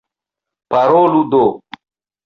Parolu 0.69 1.21
do! 1.31 1.45